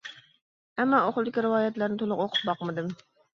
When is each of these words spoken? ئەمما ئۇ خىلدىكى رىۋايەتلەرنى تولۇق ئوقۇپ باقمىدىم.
ئەمما 0.83 1.01
ئۇ 1.01 1.11
خىلدىكى 1.17 1.43
رىۋايەتلەرنى 1.47 2.01
تولۇق 2.05 2.25
ئوقۇپ 2.25 2.49
باقمىدىم. 2.51 2.91